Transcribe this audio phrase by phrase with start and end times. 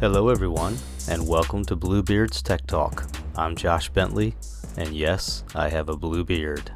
[0.00, 0.78] Hello, everyone,
[1.08, 3.08] and welcome to Bluebeard's Tech Talk.
[3.34, 4.36] I'm Josh Bentley,
[4.76, 6.70] and yes, I have a blue beard.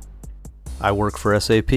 [0.80, 1.70] I work for SAP,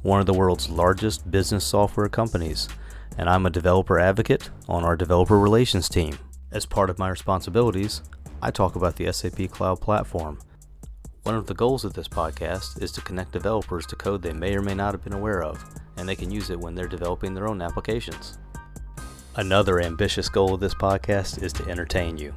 [0.00, 2.70] one of the world's largest business software companies,
[3.18, 6.18] and I'm a developer advocate on our developer relations team.
[6.50, 8.00] As part of my responsibilities,
[8.40, 10.38] I talk about the SAP Cloud Platform.
[11.24, 14.56] One of the goals of this podcast is to connect developers to code they may
[14.56, 15.62] or may not have been aware of,
[15.98, 18.38] and they can use it when they're developing their own applications.
[19.38, 22.32] Another ambitious goal of this podcast is to entertain you.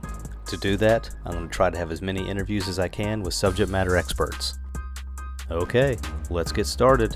[0.47, 3.23] To do that, I'm going to try to have as many interviews as I can
[3.23, 4.59] with subject matter experts.
[5.49, 5.97] Okay,
[6.29, 7.15] let's get started.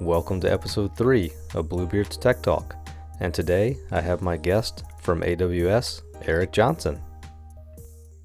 [0.00, 2.76] Welcome to episode 3 of Bluebeard's Tech Talk.
[3.20, 7.00] And today I have my guest from AWS, Eric Johnson.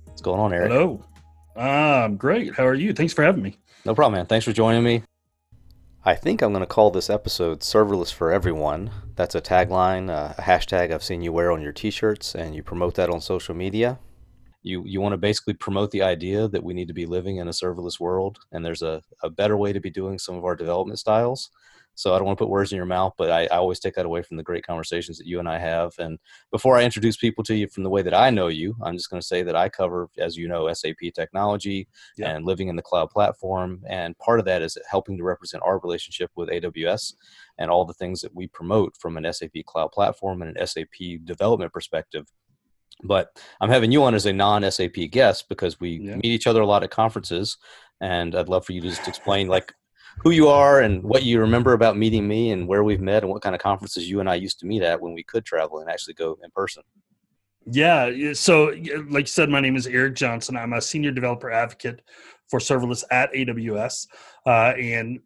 [0.03, 0.72] What's going on, Eric?
[0.72, 1.06] Hello.
[1.56, 2.56] I'm great.
[2.56, 2.94] How are you?
[2.94, 3.58] Thanks for having me.
[3.86, 4.25] No problem, man.
[4.25, 5.03] Thanks for joining me.
[6.03, 8.89] I think I'm going to call this episode Serverless for Everyone.
[9.16, 12.56] That's a tagline, uh, a hashtag I've seen you wear on your t shirts, and
[12.56, 14.00] you promote that on social media.
[14.64, 17.47] You, you want to basically promote the idea that we need to be living in
[17.47, 20.56] a serverless world, and there's a, a better way to be doing some of our
[20.56, 21.50] development styles.
[22.02, 23.94] So I don't want to put words in your mouth, but I, I, always take
[23.94, 25.94] that away from the great conversations that you and I have.
[25.99, 26.17] And
[26.52, 29.11] before I introduce people to you from the way that I know you, I'm just
[29.11, 32.31] going to say that I cover, as you know, SAP technology yeah.
[32.31, 33.83] and living in the cloud platform.
[33.88, 37.13] And part of that is helping to represent our relationship with AWS
[37.59, 41.23] and all the things that we promote from an SAP cloud platform and an SAP
[41.23, 42.25] development perspective.
[43.03, 46.16] But I'm having you on as a non SAP guest because we yeah.
[46.16, 47.57] meet each other a lot at conferences.
[48.00, 49.75] And I'd love for you to just explain like
[50.19, 53.31] who you are and what you remember about meeting me and where we've met and
[53.31, 55.79] what kind of conferences you and I used to meet at when we could travel
[55.79, 56.83] and actually go in person.
[57.66, 58.33] Yeah.
[58.33, 58.73] So,
[59.09, 60.57] like you said, my name is Eric Johnson.
[60.57, 62.01] I'm a senior developer advocate
[62.50, 64.07] for serverless at AWS.
[64.45, 65.19] Uh, and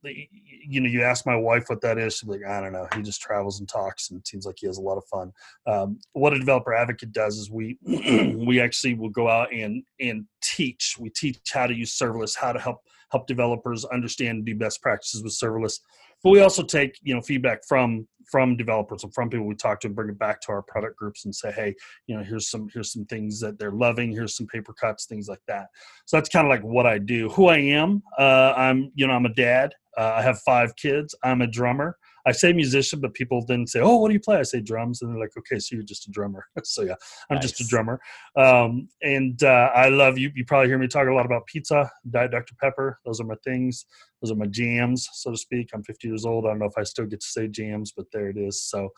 [0.68, 2.18] you know, you ask my wife what that is.
[2.18, 2.88] She's like, I don't know.
[2.96, 5.32] He just travels and talks, and it seems like he has a lot of fun.
[5.68, 7.78] Um, what a developer advocate does is we
[8.36, 10.96] we actually will go out and and teach.
[11.00, 12.82] We teach how to use serverless, how to help
[13.12, 15.80] help developers understand and do best practices with serverless.
[16.24, 19.80] But we also take you know feedback from from developers and from people we talk
[19.80, 21.76] to and bring it back to our product groups and say, hey,
[22.08, 24.12] you know, here's some here's some things that they're loving.
[24.12, 25.68] Here's some paper cuts, things like that.
[26.06, 27.30] So that's kind of like what I do.
[27.30, 29.74] Who I am, uh, I'm you know I'm a dad.
[29.98, 31.16] Uh, I have five kids.
[31.24, 31.98] I'm a drummer.
[32.28, 35.02] I say musician, but people then say, "Oh, what do you play?" I say drums,
[35.02, 36.96] and they're like, "Okay, so you're just a drummer." so yeah,
[37.30, 37.44] I'm nice.
[37.44, 38.00] just a drummer.
[38.36, 40.32] Um, and uh, I love you.
[40.36, 43.00] You probably hear me talk a lot about pizza, Diet Dr Pepper.
[43.06, 43.86] Those are my things.
[44.22, 45.70] Those are my jams, so to speak.
[45.74, 46.46] I'm 50 years old.
[46.46, 48.62] I don't know if I still get to say jams, but there it is.
[48.64, 48.90] So.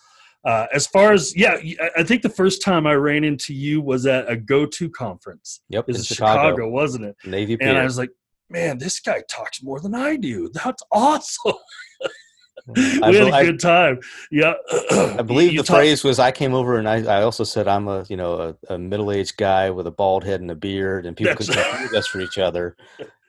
[0.46, 1.58] Uh, as far as yeah,
[1.98, 5.62] I think the first time I ran into you was at a GoTo conference.
[5.70, 6.50] Yep, it was in Chicago.
[6.52, 6.70] Chicago.
[6.70, 7.16] wasn't it?
[7.26, 7.58] Navy.
[7.60, 8.12] And I was like,
[8.50, 10.50] man, this guy talks more than I do.
[10.54, 11.54] That's awesome.
[12.68, 14.00] we had a good time.
[14.32, 14.54] Yeah.
[14.92, 17.68] I believe you the talk- phrase was I came over and I, I also said
[17.68, 20.56] I'm a you know a, a middle aged guy with a bald head and a
[20.56, 22.76] beard and people could confuse us for each other.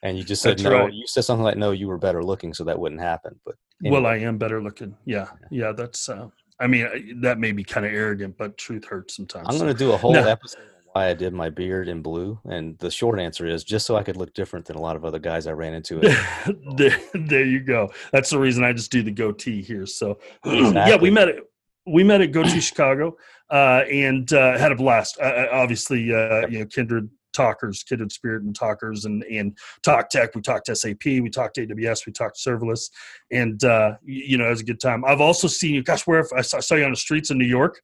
[0.03, 0.71] And you just said That's no.
[0.73, 0.93] Right.
[0.93, 3.39] You said something like no, you were better looking, so that wouldn't happen.
[3.45, 4.01] But anyway.
[4.01, 4.97] well, I am better looking.
[5.05, 5.73] Yeah, yeah.
[5.73, 6.09] That's.
[6.09, 6.29] Uh,
[6.61, 9.47] I mean, that may be kind of arrogant, but truth hurts sometimes.
[9.49, 10.27] I'm going to do a whole no.
[10.27, 10.61] episode
[10.93, 14.03] why I did my beard in blue, and the short answer is just so I
[14.03, 16.01] could look different than a lot of other guys I ran into.
[16.77, 17.91] there, there you go.
[18.13, 19.87] That's the reason I just do the goatee here.
[19.87, 20.73] So exactly.
[20.75, 21.37] yeah, we met at
[21.87, 23.17] we met at GoTo Chicago
[23.51, 25.19] uh, and uh, had a blast.
[25.21, 30.35] Uh, obviously, uh, you know, kindred talkers, kindred spirit and talkers, and and talk tech.
[30.35, 32.91] We talked SAP, we talked AWS, we talked serverless,
[33.31, 35.05] and uh, you know, it was a good time.
[35.05, 35.83] I've also seen you.
[35.83, 37.81] Gosh, where I saw you on the streets in New York.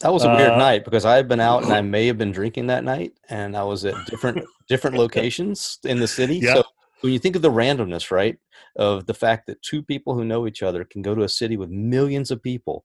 [0.00, 2.18] That was a weird uh, night because I had been out and I may have
[2.18, 6.36] been drinking that night, and I was at different different locations in the city.
[6.36, 6.54] Yeah.
[6.54, 6.64] So
[7.00, 8.38] when you think of the randomness, right,
[8.76, 11.56] of the fact that two people who know each other can go to a city
[11.56, 12.84] with millions of people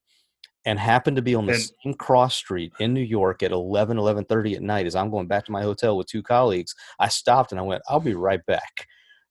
[0.65, 3.97] and happen to be on the and, same cross street in New York at 11,
[3.97, 7.51] 11.30 at night as I'm going back to my hotel with two colleagues, I stopped
[7.51, 8.87] and I went, I'll be right back.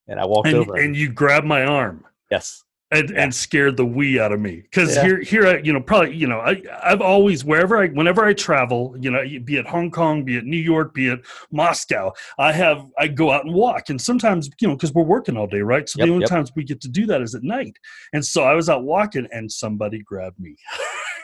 [0.09, 0.77] And I walked and, over.
[0.77, 2.05] And you grabbed my arm.
[2.31, 3.23] Yes and, yeah.
[3.23, 5.03] and scared the wee out of me because yeah.
[5.03, 8.35] here here I, you know probably you know I I've always wherever I whenever I
[8.35, 12.53] travel you know be it Hong Kong be it New York be it Moscow I
[12.53, 15.63] have I go out and walk and sometimes you know because we're working all day
[15.63, 16.31] right so yep, the only yep.
[16.31, 17.77] times we get to do that is at night
[18.13, 20.57] and so I was out walking and somebody grabbed me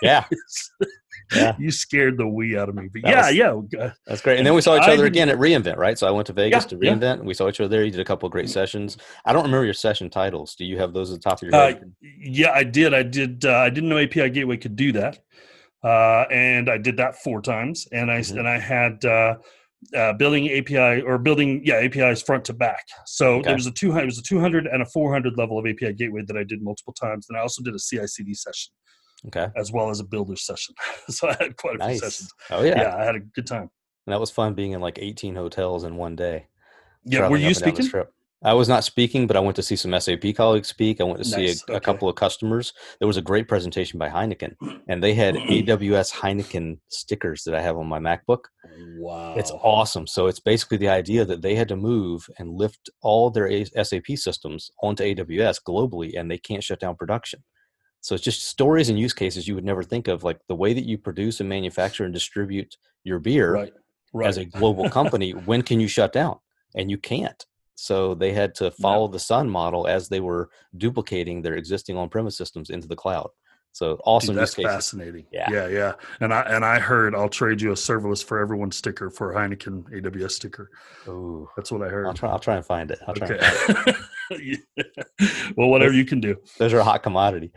[0.03, 0.25] yeah
[1.35, 1.55] yeah.
[1.59, 2.89] you scared the wee out of me.
[2.93, 4.39] But that yeah, was, yeah, that's great.
[4.39, 5.99] And then we saw each other again at reInvent, right?
[5.99, 7.13] So I went to Vegas yeah, to reInvent, yeah.
[7.15, 7.85] and we saw each other there.
[7.85, 8.97] You did a couple of great sessions.
[9.25, 10.55] I don't remember your session titles.
[10.55, 11.83] Do you have those at the top of your head?
[11.83, 11.87] Uh,
[12.21, 12.95] yeah, I did.
[12.95, 13.45] I did.
[13.45, 15.19] Uh, I didn't know API Gateway could do that.
[15.85, 17.87] uh, and I did that four times.
[17.93, 18.39] And I Mhm.
[18.41, 19.37] and I had uh,
[19.97, 22.85] uh, building API or building yeah APIs front to back.
[23.07, 23.43] So Okay.
[23.47, 25.57] there was a two hundred, it was a two hundred and a four hundred level
[25.57, 27.27] of API gateway that I did multiple times.
[27.29, 28.73] And I also did a CI/CD session
[29.27, 29.49] Okay.
[29.57, 30.75] as well as a builder session.
[31.09, 32.33] so I had quite a few sessions.
[32.51, 32.81] Oh yeah.
[32.83, 32.97] Yeah.
[32.97, 33.71] I had a good time.
[34.07, 36.47] And that was fun being in like 18 hotels in one day.
[37.05, 38.05] Yeah, were you up and down the speaking?
[38.45, 41.01] I was not speaking, but I went to see some SAP colleagues speak.
[41.01, 42.73] I went to Nice, see a, a couple of customers.
[43.01, 44.55] There was a great presentation by Heineken,
[44.89, 48.45] and they had AWS Heineken stickers that I have on my MacBook.
[48.99, 50.07] Wow, It's awesome.
[50.07, 53.65] So it's basically the idea that they had to move and lift all their A-
[53.85, 57.43] SAP systems onto AWS globally, and they can't shut down production.
[58.01, 60.73] So it's just stories and use cases you would never think of, like the way
[60.73, 63.73] that you produce and manufacture and distribute your beer right,
[64.13, 64.29] right.
[64.29, 65.33] as a global company.
[65.33, 66.39] when can you shut down?
[66.75, 67.45] And you can't.
[67.75, 72.37] So they had to follow the Sun model as they were duplicating their existing on-premise
[72.37, 73.31] systems into the cloud.
[73.79, 75.25] So awesome Dude, that's fascinating.
[75.31, 75.49] Yeah.
[75.53, 75.93] yeah, yeah.
[76.19, 79.37] And I and I heard I'll trade you a serverless for everyone sticker for a
[79.37, 80.69] Heineken AWS sticker.
[81.07, 82.09] Oh, That's what I heard.
[82.09, 82.29] I'll try.
[82.29, 82.99] I'll try and find it.
[83.07, 83.29] I'll try.
[83.29, 83.89] And find it.
[83.89, 83.99] okay.
[84.77, 84.85] Yeah.
[85.57, 86.37] Well, whatever you can do.
[86.59, 87.51] those are a hot commodity.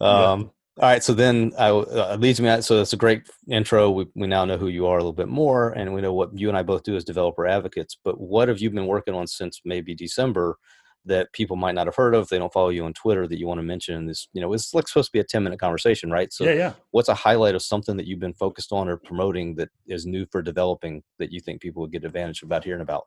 [0.00, 0.32] Yeah.
[0.32, 2.64] Um, All right, so then I, uh, it leads me out.
[2.64, 3.90] So that's a great intro.
[3.90, 6.38] We, we now know who you are a little bit more, and we know what
[6.38, 7.96] you and I both do as developer advocates.
[8.04, 10.58] But what have you been working on since maybe December
[11.08, 12.28] that people might not have heard of?
[12.28, 14.28] They don't follow you on Twitter that you want to mention in this.
[14.32, 16.32] You know, it's like supposed to be a ten minute conversation, right?
[16.32, 16.72] So yeah, yeah.
[16.90, 20.26] what's a highlight of something that you've been focused on or promoting that is new
[20.30, 23.06] for developing that you think people would get advantage about hearing about?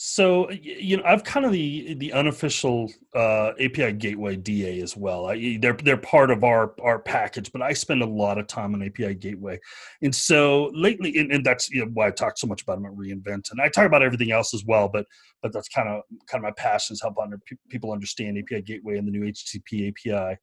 [0.00, 5.26] So you know, I've kind of the the unofficial uh, API Gateway DA as well.
[5.26, 8.74] I, they're they're part of our our package, but I spend a lot of time
[8.74, 9.58] on API Gateway,
[10.00, 12.86] and so lately, and, and that's you know, why I talk so much about them
[12.86, 14.88] at reInvent, and I talk about everything else as well.
[14.88, 15.04] But
[15.42, 18.98] but that's kind of kind of my passion is help under, people understand API Gateway
[18.98, 20.38] and the new HTTP API.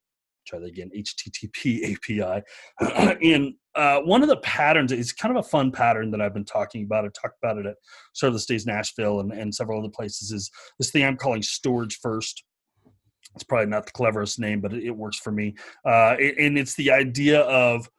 [0.45, 2.43] Try that again, HTTP API.
[3.23, 6.45] and uh, one of the patterns is kind of a fun pattern that I've been
[6.45, 7.05] talking about.
[7.05, 7.75] I talked about it at
[8.15, 10.49] ServerlessDays Nashville and, and several other places is
[10.79, 12.43] this thing I'm calling storage first.
[13.33, 15.55] It's probably not the cleverest name, but it, it works for me.
[15.85, 17.89] Uh, and it's the idea of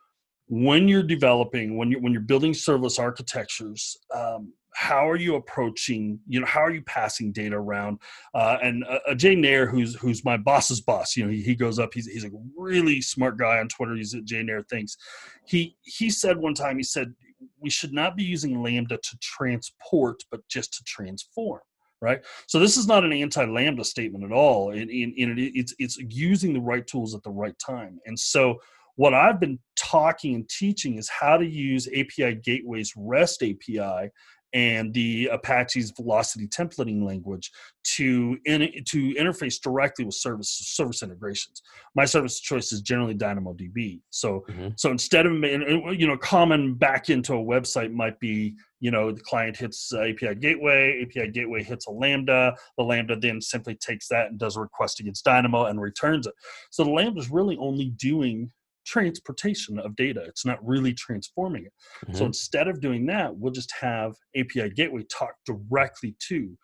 [0.48, 6.18] when you're developing, when you're when you're building serverless architectures, um, how are you approaching?
[6.28, 7.98] You know, how are you passing data around?
[8.34, 11.54] Uh, and uh, uh, Jay Nair, who's who's my boss's boss, you know, he, he
[11.54, 11.94] goes up.
[11.94, 13.94] He's he's a really smart guy on Twitter.
[13.94, 14.96] He's at Jay Nair thinks.
[15.46, 16.76] He he said one time.
[16.76, 17.14] He said
[17.60, 21.60] we should not be using lambda to transport but just to transform
[22.00, 25.12] right so this is not an anti-lambda statement at all in it,
[25.54, 28.56] it's it's using the right tools at the right time and so
[28.96, 34.10] what i've been talking and teaching is how to use api gateways rest api
[34.56, 37.52] and the apache's velocity templating language
[37.84, 41.60] to in, to interface directly with service service integrations.
[41.94, 44.00] My service choice is generally dynamodb.
[44.08, 44.72] So Mhm.
[44.80, 49.20] so instead of you know common back into a website might be you know the
[49.20, 54.28] client hits api gateway api gateway hits a lambda the lambda then simply takes that
[54.30, 56.34] and does a request against dynamo and returns it.
[56.70, 58.50] So the lambda is really only doing
[58.86, 61.72] transportation of data it's not really transforming it
[62.16, 62.26] so Mhm.
[62.26, 66.56] instead of doing that we'll just have api gateway talk directly to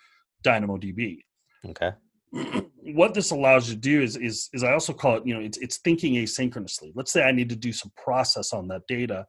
[0.45, 1.19] dynamodb
[1.64, 1.93] Okay.
[2.99, 5.41] what this allows you to do is is is I also call it you know
[5.41, 6.91] it's it's thinking asynchronously.
[6.95, 9.26] Let's say I need to do some process on that data,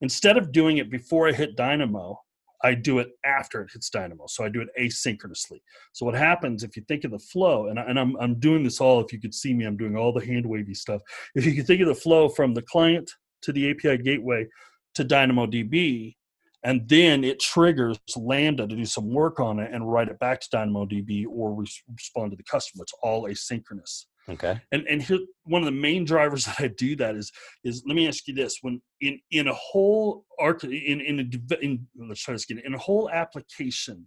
[0.00, 2.18] instead of doing it before I hit Dynamo,
[2.64, 4.24] I do it after it hits Dynamo.
[4.26, 5.60] So I do it asynchronously.
[5.92, 8.64] So what happens if you think of the flow, and, I, and I'm I'm doing
[8.64, 9.00] this all.
[9.04, 11.02] If you could see me, I'm doing all the hand wavy stuff.
[11.34, 13.10] If you could think of the flow from the client
[13.42, 14.48] to the API gateway
[14.94, 16.16] to DynamoDB,
[16.62, 20.40] and then it triggers Lambda to do some work on it and write it back
[20.40, 22.82] to DynamoDB or res- respond to the customer.
[22.82, 24.06] It's all asynchronous.
[24.28, 24.60] Okay.
[24.72, 27.30] And and here one of the main drivers that I do that is
[27.62, 31.54] is let me ask you this: when in in a whole arc in in a
[31.62, 34.06] in let's try this again in a whole application,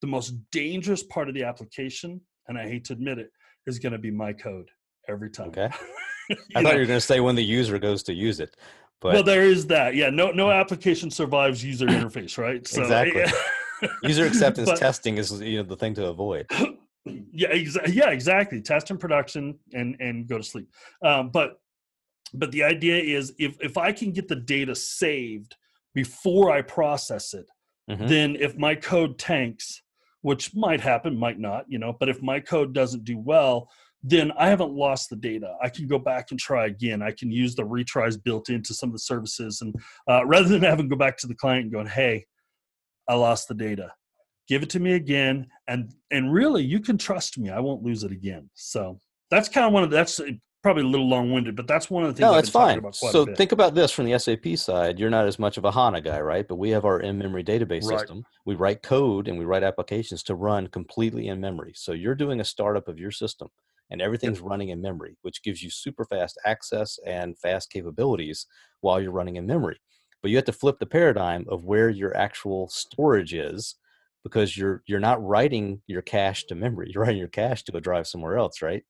[0.00, 3.30] the most dangerous part of the application, and I hate to admit it,
[3.66, 4.70] is going to be my code
[5.08, 5.48] every time.
[5.48, 5.70] Okay.
[6.56, 6.68] I know?
[6.68, 8.56] thought you were going to say when the user goes to use it,
[9.00, 9.94] but well, there is that.
[9.94, 10.52] Yeah, no no hmm.
[10.52, 12.66] application survives user interface, right?
[12.66, 13.24] So, Exactly.
[14.02, 16.50] user acceptance but- testing is you know the thing to avoid.
[17.06, 18.60] yeah, exa- yeah, exactly.
[18.60, 20.68] Test in production and and go to sleep.
[21.04, 21.60] Um, but
[22.32, 25.56] but the idea is if if I can get the data saved
[25.94, 27.46] before I process it,
[27.90, 28.08] Mhm.
[28.08, 29.82] then if my code tanks,
[30.22, 33.70] which might happen, might not, you know, but if my code doesn't do well,
[34.02, 35.54] then I haven't lost the data.
[35.62, 37.02] I can go back and try again.
[37.02, 39.74] I can use the retries built into some of the services, and
[40.08, 42.26] uh, rather than having to go back to the client and going, "Hey,
[43.08, 43.92] I lost the data,"
[44.48, 47.50] give it to me again, and and really, you can trust me.
[47.50, 48.50] I won't lose it again.
[48.54, 50.30] So that's kind of one of that's uh,
[50.62, 52.30] probably a little long-winded, but that's one of the things.
[52.30, 52.78] No, it's fine.
[52.78, 54.98] about quite a So think about this from the SAP side.
[54.98, 56.46] You're not as much of a HANA guy, right?
[56.48, 57.98] But we have our in-memory database Right.
[58.00, 58.24] system.
[58.46, 61.72] We write code and we write applications to run completely in memory.
[61.76, 63.48] So you're doing a startup of your system
[63.90, 68.46] and everything's running in memory, which gives you super fast access and fast capabilities
[68.80, 69.78] while you're running in memory.
[70.22, 73.74] But you have to flip the paradigm of where your actual storage is
[74.24, 76.90] because you're you're not writing your cache to memory.
[76.92, 78.82] You're writing your cache to a drive somewhere else, right?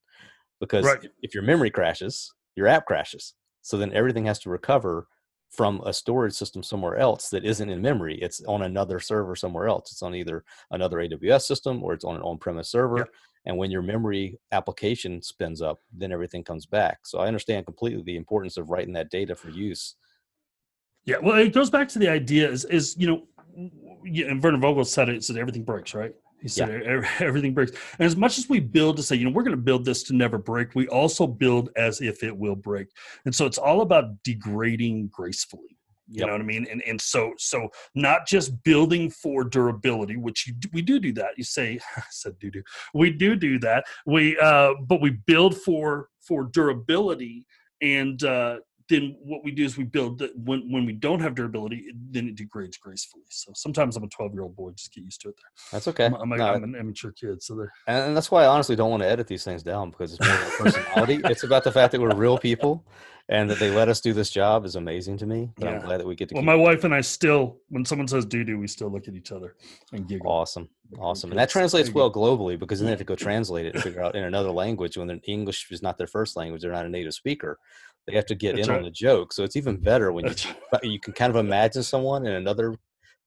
[0.61, 1.11] Because Right.
[1.23, 3.35] if- your memory crashes, your app crashes.
[3.61, 5.09] So then everything has to recover
[5.51, 8.19] from a storage system somewhere else that isn't in memory.
[8.21, 9.93] It's on another server somewhere else.
[9.93, 12.99] It's on either another AWS system or it's on an on-premise server.
[12.99, 13.09] Yep.
[13.47, 17.07] And when your memory application spins up, then everything comes back.
[17.07, 19.95] So I understand completely the importance of writing that data for use.
[21.05, 23.27] Yeah, well, it goes back to the idea is is you know,
[24.05, 25.25] yeah, and Werner Vogels said it.
[25.25, 26.15] Said everything breaks, right?
[26.41, 27.73] He said "Ev- everything breaks.
[27.99, 30.03] And as much as we build to say, you know, we're going to build this
[30.05, 32.89] to never break, we also build as if it will break.
[33.25, 35.79] And so it's all about degrading gracefully.
[36.07, 36.27] You Yep.
[36.27, 36.67] know what I mean?
[36.71, 41.31] And and so so not just building for durability, which do- we do do that.
[41.39, 42.63] You say, I said do do.
[42.93, 43.85] We do do that.
[44.05, 47.47] We uh, but we build for for durability
[47.81, 51.35] and uh, then what we do is we build that when when we don't have
[51.35, 53.25] durability, it- then it degrades gracefully.
[53.31, 55.37] So sometimes I'm a 12 year old boy, just get used to it.
[55.37, 56.07] There, That's okay.
[56.07, 57.73] I'm, I'm, a, No, I'm an immature kid, so there.
[57.87, 60.37] and that's why I honestly don't want to edit these things down because it's more
[60.37, 61.21] about personality.
[61.25, 62.85] it's about the fact that we're real people
[63.31, 65.51] and that they let us do this job is amazing to me.
[65.57, 68.07] But I'm glad that we get to Well, my wife and I still, when someone
[68.07, 69.57] says doo doo, we still look at each other
[69.93, 70.31] and giggle.
[70.31, 70.69] Awesome.
[70.99, 71.31] Awesome.
[71.31, 74.03] And that translates well globally because then they have to go translate it and figure
[74.05, 77.15] out in another language when English is not their first language, they're not a native
[77.15, 77.59] speaker.
[78.07, 79.33] They have to get That's in on the joke.
[79.33, 80.35] So it's even better when you,
[80.83, 82.77] you can kind of imagine someone in another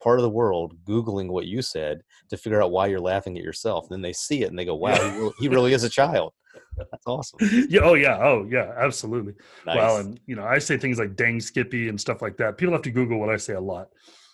[0.01, 3.43] part of the world Googling what you said to figure out why you're laughing at
[3.43, 3.87] yourself.
[3.89, 6.33] Then they see it and they go, wow, he, really, he really is a child.
[6.77, 7.39] That's awesome.
[7.69, 7.81] yeah.
[7.83, 8.17] Oh yeah.
[8.17, 8.73] Oh yeah.
[8.77, 9.33] Absolutely.
[9.65, 9.77] Nice.
[9.77, 12.57] Well, and you know, I say things like "dang Skippy" and stuff like that.
[12.57, 13.89] People have to Google what I say a lot.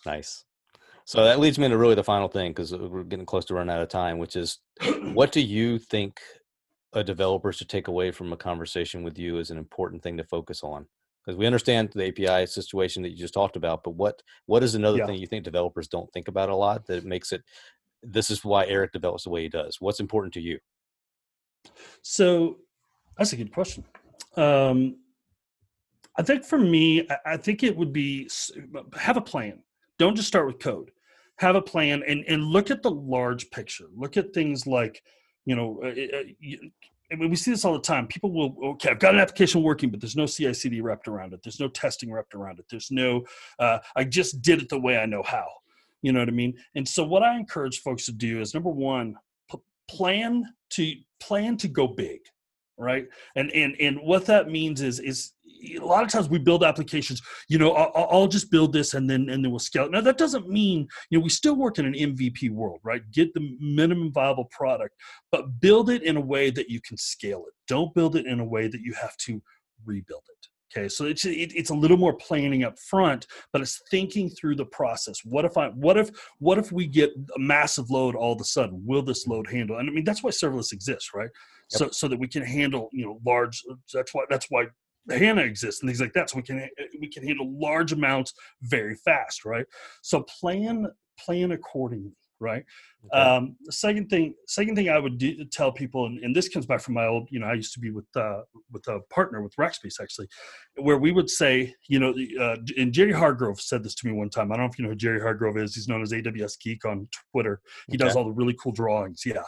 [0.06, 0.46] Nice.
[1.06, 3.74] So that leads me into really the final thing because we're getting close to running
[3.74, 4.60] out of time, which is
[5.14, 6.18] what do you think
[6.94, 10.24] a developer should take away from a conversation with you is an important thing to
[10.24, 10.86] focus on?
[11.26, 14.76] Because we understand the API situation that you just talked about, but what what is
[14.76, 15.06] another Yeah.
[15.08, 17.44] thing you think developers don't think about a lot that makes it?
[18.02, 19.80] This is why Eric develops the way he does.
[19.80, 20.60] What's important to you?
[22.02, 22.60] So
[23.18, 23.86] that's a good question.
[24.36, 24.98] Um,
[26.18, 28.30] I think for me, I- I think it would be
[28.98, 29.64] have a plan.
[29.98, 30.92] Don't just start with code.
[31.38, 33.88] Have a plan and and look at the large picture.
[33.96, 35.04] Look at things like,
[35.46, 36.72] you know, uh, uh, you-
[37.20, 38.08] we see this all the time.
[38.08, 41.42] People will, okay, I've got an application working, but there's no CI/CD wrapped around it.
[41.44, 42.66] There's no testing wrapped around it.
[42.70, 43.24] There's no,
[43.60, 45.48] uh, I just did it the way I know how.
[46.02, 46.58] You know what I mean?
[46.76, 49.16] And so, what I encourage folks to do is number one,
[49.52, 52.20] p- plan to plan to go big
[52.78, 55.34] right and and and what that means is is
[55.80, 59.10] a lot of times we build applications you know i'll, I'll just build this and
[59.10, 59.92] then and then we'll scale it.
[59.92, 63.02] Now that doesn't mean you know we still work in an mvp world right?
[63.12, 64.96] Get the minimum viable product
[65.32, 67.54] but build it in a way that you can scale it.
[67.68, 69.42] Don't build it in a way that you have to
[69.86, 70.90] rebuild it okay?
[70.90, 74.66] So it's it, it's a little more planning up front but it's thinking through the
[74.66, 75.18] process.
[75.24, 78.46] What if i what if what if we get a massive load all of a
[78.46, 78.82] sudden?
[78.86, 79.78] Will this load handle?
[79.78, 81.30] And i mean that's why serverless exists right?
[81.70, 84.66] So so that we can handle you know large that's why that's why
[85.10, 86.68] hana exists and things like that so we can
[87.00, 89.66] we can handle large amounts very fast right?
[90.02, 90.88] So plan
[91.20, 92.66] plan accordingly right?
[93.06, 93.18] Okay.
[93.24, 96.66] um the second thing second thing i would do, tell people and, and this comes
[96.66, 98.42] back from my old you know i used to be with uh
[98.72, 100.28] with a partner with rackspace actually
[100.78, 104.30] where we would say you know uh, and jerry hargrove said this to me one
[104.30, 106.60] time i don't know if you know who jerry hargrove is he's known as aws
[106.60, 107.62] geek on twitter.
[107.90, 109.44] He does all the really cool drawings yeah.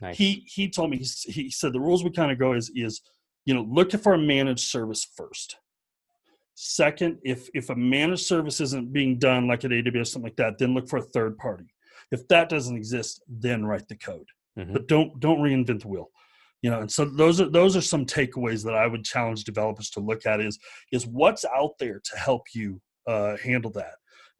[0.00, 0.16] Nice.
[0.16, 3.00] he he told me he's- he said the rules we kind of go is is
[3.48, 5.56] you know look for a managed service first.
[6.54, 10.58] Second if if a managed service isn't being done like at aws something like that
[10.58, 11.66] then look for a third party.
[12.10, 14.28] If that doesn't exist then write the code.
[14.58, 14.72] Mhm.
[14.72, 16.10] but don't don't reinvent the wheel
[16.62, 19.88] you know and so those are those are some takeaways that i would challenge developers
[19.90, 20.58] to look at is
[20.90, 23.94] is what's out there to help you uh, handle that.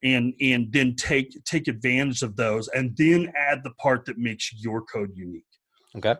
[0.04, 4.52] And and then take take advantage of those and then add the part that makes
[4.52, 5.42] your code unique.
[5.96, 6.14] Okay.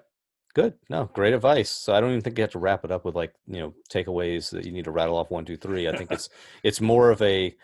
[0.58, 0.74] Good.
[0.90, 1.70] No, great advice.
[1.70, 3.74] So I don't even think you have to wrap it up with like, you know,
[3.92, 5.86] takeaways that you need to rattle off one, two, three.
[5.86, 6.30] I think it's
[6.64, 7.54] it's more of a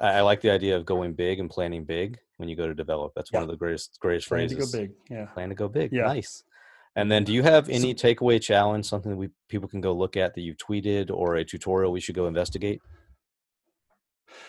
[0.00, 3.12] I like the idea of going big and planning big when you go to develop.
[3.14, 5.92] That's one of the greatest greatest Plan to go big yeah Plan to go big.
[5.92, 6.06] Yeah.
[6.06, 6.42] Nice.
[6.96, 10.16] And then do you have any takeaway challenge, something that we people can go look
[10.16, 12.82] at that you've tweeted or a tutorial we should go investigate?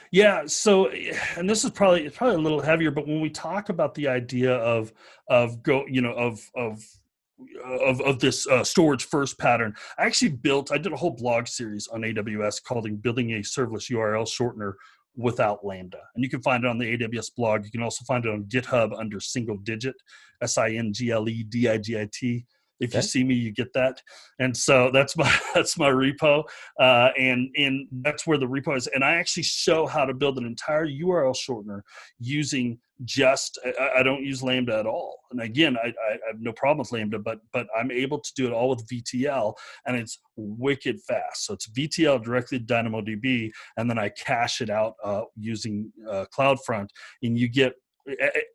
[0.10, 0.48] Yeah.
[0.48, 3.70] So, eh, and this is probably it's probably a little heavier, but when we talk
[3.70, 4.92] about the idea of
[5.28, 6.84] of go, you know, of of
[7.64, 9.76] of, of this uh, storage first pattern.
[9.98, 13.92] I actually built, I did a whole blog series on AWS called Building a Serverless
[13.92, 14.74] URL Shortener
[15.16, 16.00] without Lambda.
[16.16, 17.66] And you can find it on the AWS blog.
[17.66, 19.96] You can also find it on GitHub under single digit,
[20.42, 22.46] S I N G L E D I G I T
[22.82, 22.98] if okay.
[22.98, 24.02] you see me you get that
[24.40, 26.44] and so that's my that's my repo
[26.80, 30.38] uh, and and that's where the repo is and i actually show how to build
[30.38, 31.82] an entire url shortener
[32.20, 36.54] using just I, I don't use lambda at all and again I, I have no
[36.54, 39.54] problem with lambda but but i'm able to do it all with vtl
[39.86, 44.70] and it's wicked fast so it's vtl directly to dynamodb and then i cache it
[44.70, 46.90] out uh, using uh, cloudfront
[47.24, 47.74] and you get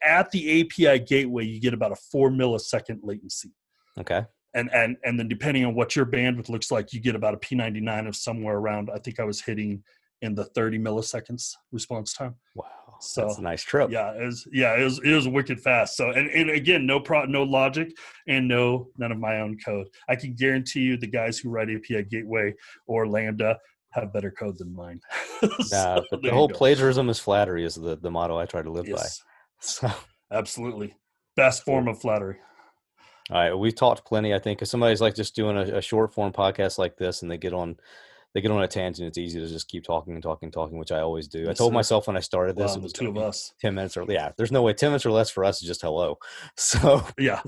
[0.05, 3.53] at the api gateway you get about a four millisecond latency
[3.99, 4.25] Okay.
[4.55, 7.39] And and and then depending on what your bandwidth looks like, you get about a
[7.39, 8.91] P99 of somewhere around.
[8.95, 9.83] I think I was hitting
[10.23, 12.35] in the 30 milliseconds response time.
[12.55, 12.65] Wow.
[13.01, 13.91] So that's a nice trip.
[13.91, 15.97] Yeah, it was yeah, it was it was wicked fast.
[15.97, 17.93] So and, and again, no pro no logic
[18.27, 19.89] and no none of my own code.
[20.09, 22.55] I can guarantee you the guys who write API gateway
[22.87, 23.59] or Lambda
[23.93, 25.01] have better code than mine.
[25.61, 28.89] so, but the whole plagiarism is flattery is the, the motto I try to live
[28.89, 29.19] yes.
[29.19, 29.25] by.
[29.59, 29.91] So
[30.31, 30.95] absolutely.
[31.35, 32.37] Best form of flattery.
[33.31, 34.35] All right, we've talked plenty.
[34.35, 37.31] I think if somebody's like just doing a, a, short form podcast like this, and
[37.31, 37.77] they get on,
[38.37, 39.09] they get on a tangent.
[39.09, 41.49] It's easy to just keep talking and talking, and talking, which I always do.
[41.49, 43.97] I told myself when I started this, wow, it was two of us, ten minutes
[43.97, 44.33] or yeah.
[44.37, 46.19] There's no way ten minutes or less for us is just hello.
[46.59, 47.41] So yeah,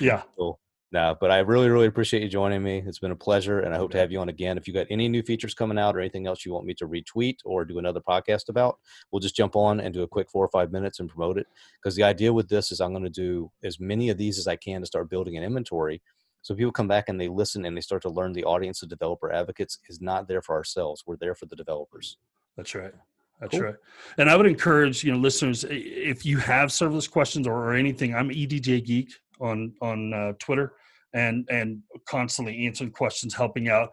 [0.00, 0.22] yeah.
[0.36, 0.58] Cool.
[0.90, 2.82] No, but I really, really appreciate you joining me.
[2.84, 4.58] It's been a pleasure, and I hope to have you on again.
[4.58, 6.88] If you got any new features coming out or anything else you want me to
[6.88, 8.78] retweet or do another podcast about,
[9.10, 11.46] we'll just jump on and do a quick four or five minutes and promote it.
[11.80, 14.48] Because the idea with this is I'm going to do as many of these as
[14.48, 16.02] I can to start building an inventory.
[16.42, 18.88] So people come back and they listen and they start to learn the audience of
[18.88, 21.04] developer advocates is not there for ourselves.
[21.06, 22.18] We're there for the developers.
[22.56, 22.92] That's right.
[23.40, 23.62] That's cool.
[23.62, 23.74] right.
[24.18, 28.14] And I would encourage, you know, listeners, if you have serverless questions or, or anything,
[28.14, 30.74] I'm EDJ Geek on on uh, Twitter
[31.14, 33.90] and and constantly answering questions, helping out,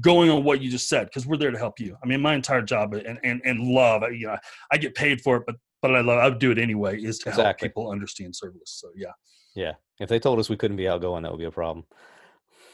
[0.00, 1.96] going on what you just said because we're there to help you.
[2.02, 4.36] I mean, my entire job and and and love, you know,
[4.72, 7.18] I get paid for it, but but I love I would do it anyway is
[7.20, 7.44] to exactly.
[7.44, 8.66] help people understand serverless.
[8.66, 9.12] So yeah.
[9.54, 9.72] Yeah.
[10.00, 11.84] If they told us we couldn't be outgoing, that would be a problem.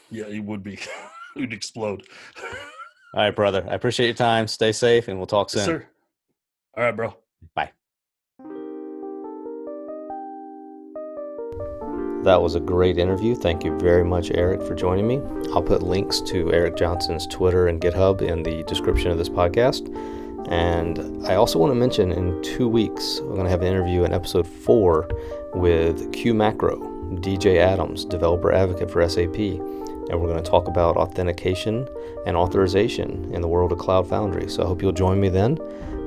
[0.09, 0.73] Yeah, it would be.
[1.35, 2.07] it would explode.
[3.13, 3.65] All right, brother.
[3.69, 4.47] I appreciate your time.
[4.47, 5.59] Stay safe, and we'll talk soon.
[5.59, 5.87] Yes, sir.
[6.77, 7.15] All right, bro.
[7.53, 7.71] Bye.
[12.23, 13.35] That was a great interview.
[13.35, 15.21] Thank you very much, Eric, for joining me.
[15.53, 19.87] I'll put links to Eric Johnson's Twitter and GitHub in the description of this podcast.
[20.49, 24.03] And I also want to mention in two weeks, we're going to have an interview
[24.03, 25.09] in episode four
[25.53, 29.35] with Q Macro, DJ Adams, developer advocate for SAP.
[29.35, 31.87] And we're going to talk about authentication
[32.25, 34.49] and authorization in the world of Cloud Foundry.
[34.49, 35.57] So I hope you'll join me then.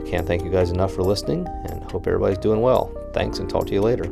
[0.06, 2.94] Can't thank you guys enough for listening and hope everybody's doing well.
[3.12, 4.04] Thanks and talk to you later.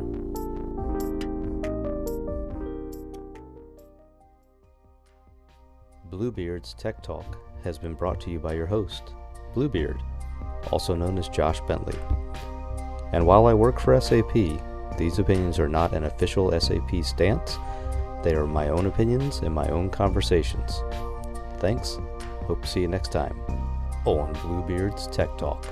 [6.09, 9.13] Bluebeard's Tech Talk has been brought to you by your host,
[9.53, 9.99] Bluebeard,
[10.71, 11.97] also known as Josh Bentley.
[13.13, 14.35] And while I work for SAP,
[14.97, 17.57] these opinions are not an official SAP stance.
[18.23, 20.83] They are my own opinions and my own conversations.
[21.57, 21.97] Thanks.
[22.47, 23.39] Hope to see you next time
[24.05, 25.65] on Bluebeard's Tech Talk.